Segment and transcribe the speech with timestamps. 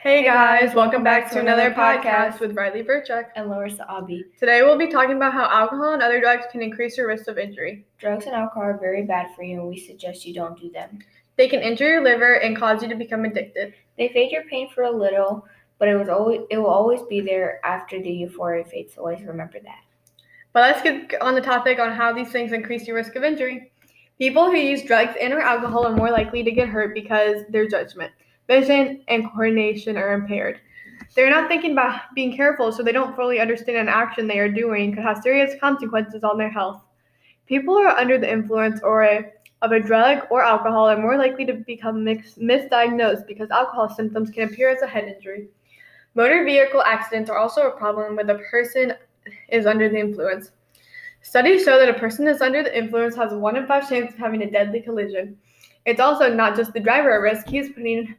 [0.00, 3.26] Hey guys, welcome back to another podcast with Riley Burchuk.
[3.34, 4.26] and Larissa Abi.
[4.38, 7.36] Today we'll be talking about how alcohol and other drugs can increase your risk of
[7.36, 7.84] injury.
[7.98, 11.00] Drugs and alcohol are very bad for you, and we suggest you don't do them.
[11.36, 13.74] They can injure your liver and cause you to become addicted.
[13.96, 15.44] They fade your pain for a little,
[15.80, 18.94] but it was always it will always be there after the euphoria fades.
[18.94, 19.82] So always remember that.
[20.52, 23.72] But let's get on the topic on how these things increase your risk of injury.
[24.16, 27.66] People who use drugs and or alcohol are more likely to get hurt because their
[27.66, 28.12] judgment,
[28.48, 30.60] vision, and coordination are impaired.
[31.14, 34.50] They're not thinking about being careful, so they don't fully understand an action they are
[34.50, 36.82] doing could have serious consequences on their health.
[37.46, 41.16] People who are under the influence or a, of a drug or alcohol are more
[41.16, 45.48] likely to become mix, misdiagnosed because alcohol symptoms can appear as a head injury.
[46.14, 48.94] Motor vehicle accidents are also a problem when the person
[49.48, 50.50] is under the influence.
[51.22, 54.12] Studies show that a person is under the influence has a one in five chance
[54.12, 55.36] of having a deadly collision.
[55.84, 58.14] It's also not just the driver at risk, he is putting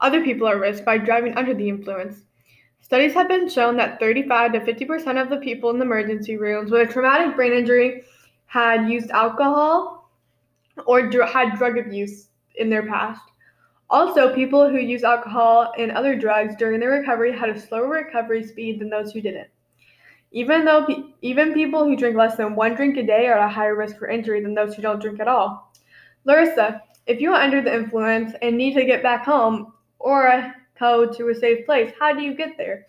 [0.00, 2.22] other people are at risk by driving under the influence.
[2.80, 6.70] Studies have been shown that 35 to 50% of the people in the emergency rooms
[6.70, 8.02] with a traumatic brain injury
[8.46, 10.10] had used alcohol
[10.86, 13.20] or dr- had drug abuse in their past.
[13.90, 18.44] Also, people who use alcohol and other drugs during their recovery had a slower recovery
[18.44, 19.48] speed than those who didn't.
[20.32, 23.46] Even though pe- even people who drink less than one drink a day are at
[23.46, 25.72] a higher risk for injury than those who don't drink at all.
[26.24, 30.54] Larissa, if you are under the influence and need to get back home or a
[30.76, 32.86] code to a safe place, how do you get there?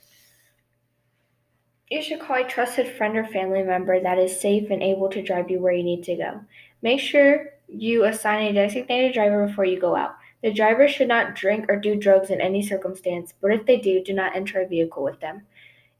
[1.89, 5.21] You should call a trusted friend or family member that is safe and able to
[5.21, 6.41] drive you where you need to go.
[6.81, 10.15] Make sure you assign a designated driver before you go out.
[10.41, 14.01] The driver should not drink or do drugs in any circumstance, but if they do,
[14.01, 15.41] do not enter a vehicle with them.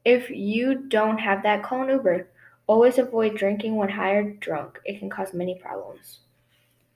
[0.04, 2.26] If you don't have that, call an Uber.
[2.66, 4.80] Always avoid drinking when high or drunk.
[4.84, 6.20] It can cause many problems.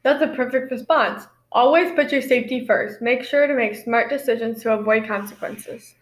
[0.02, 1.26] That's a perfect response.
[1.52, 3.00] Always put your safety first.
[3.00, 5.94] Make sure to make smart decisions to avoid consequences.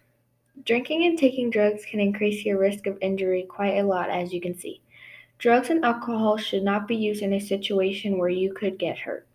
[0.65, 4.41] Drinking and taking drugs can increase your risk of injury quite a lot, as you
[4.41, 4.81] can see.
[5.39, 9.27] Drugs and alcohol should not be used in a situation where you could get hurt.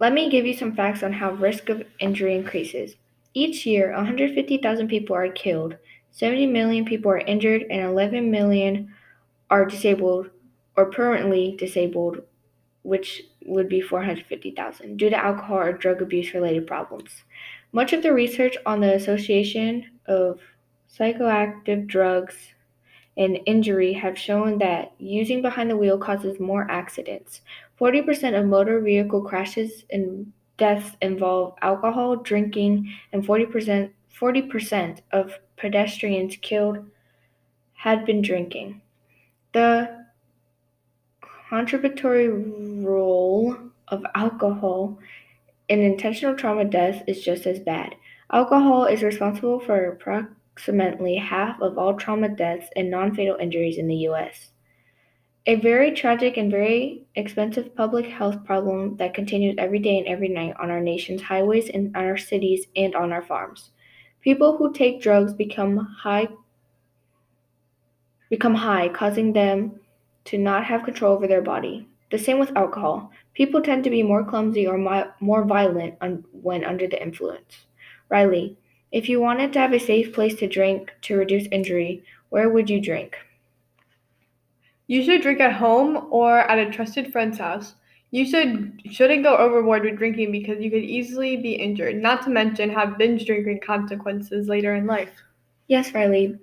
[0.00, 2.96] Let me give you some facts on how risk of injury increases.
[3.32, 5.76] Each year, 150,000 people are killed,
[6.10, 8.92] 70 million people are injured, and 11 million
[9.50, 10.30] are disabled
[10.76, 12.22] or permanently disabled,
[12.86, 17.24] which would be 450,000, due to alcohol or drug abuse related problems.
[17.72, 20.40] Much of the research on the association of
[20.88, 22.36] psychoactive drugs
[23.16, 27.40] and injury have shown that using behind the wheel causes more accidents.
[27.80, 36.36] 40% of motor vehicle crashes and deaths involve alcohol, drinking, and 40%, 40% of pedestrians
[36.40, 36.78] killed
[37.74, 38.80] had been drinking.
[39.52, 40.05] The
[41.48, 43.56] contributory role
[43.88, 44.98] of alcohol
[45.68, 47.94] in intentional trauma deaths is just as bad.
[48.32, 53.86] Alcohol is responsible for approximately half of all trauma deaths and non fatal injuries in
[53.86, 54.50] the U.S.
[55.46, 60.28] A very tragic and very expensive public health problem that continues every day and every
[60.28, 63.70] night on our nation's highways, in our cities, and on our farms.
[64.20, 66.26] People who take drugs become high
[68.28, 69.78] become high, causing them
[70.26, 71.88] to not have control over their body.
[72.10, 73.10] The same with alcohol.
[73.34, 77.66] People tend to be more clumsy or mi- more violent un- when under the influence.
[78.08, 78.56] Riley,
[78.92, 82.70] if you wanted to have a safe place to drink to reduce injury, where would
[82.70, 83.16] you drink?
[84.86, 87.74] You should drink at home or at a trusted friend's house.
[88.12, 92.30] You should shouldn't go overboard with drinking because you could easily be injured, not to
[92.30, 95.10] mention have binge drinking consequences later in life.
[95.66, 96.38] Yes, Riley.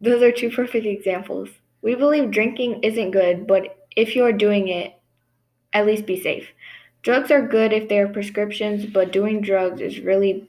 [0.00, 1.50] Those are two perfect examples.
[1.82, 4.94] We believe drinking isn't good, but if you're doing it,
[5.72, 6.48] at least be safe.
[7.02, 10.48] Drugs are good if they are prescriptions, but doing drugs is really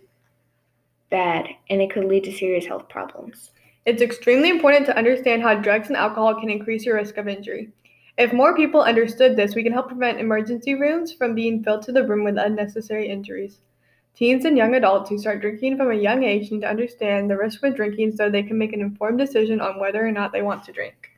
[1.10, 3.52] bad and it could lead to serious health problems.
[3.86, 7.70] It's extremely important to understand how drugs and alcohol can increase your risk of injury.
[8.18, 11.92] If more people understood this, we can help prevent emergency rooms from being filled to
[11.92, 13.60] the brim with unnecessary injuries.
[14.14, 17.38] Teens and young adults who start drinking from a young age need to understand the
[17.38, 20.42] risk with drinking so they can make an informed decision on whether or not they
[20.42, 21.11] want to drink.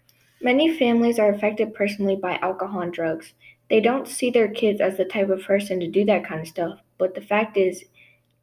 [0.43, 3.33] Many families are affected personally by alcohol and drugs.
[3.69, 6.49] They don't see their kids as the type of person to do that kind of
[6.49, 7.85] stuff, but the fact is,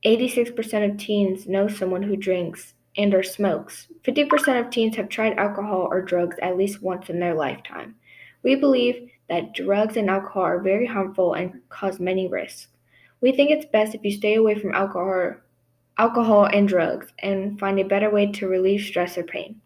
[0.07, 3.89] 86% of teens know someone who drinks and or smokes.
[4.03, 7.95] 50% of teens have tried alcohol or drugs at least once in their lifetime.
[8.43, 12.69] We believe that drugs and alcohol are very harmful and cause many risks.
[13.21, 15.35] We think it's best if you stay away from alcohol,
[15.99, 19.61] alcohol and drugs and find a better way to relieve stress or pain.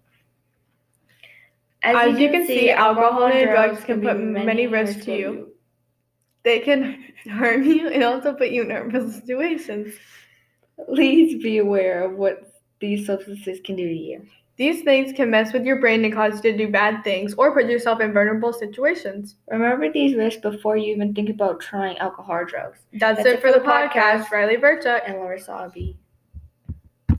[1.85, 5.49] As you can see, alcohol and drugs can put many risks to you.
[6.43, 9.95] They can harm you and also put you in nervous situations.
[10.89, 14.27] Please be aware of what these substances can do to you.
[14.57, 17.53] These things can mess with your brain and cause you to do bad things or
[17.53, 19.35] put yourself in vulnerable situations.
[19.51, 22.79] Remember these risks before you even think about trying alcohol or drugs.
[22.93, 24.31] That's, it for the podcast.
[24.31, 25.03] Riley Berchuk.
[25.07, 25.97] And Larissa Abbey.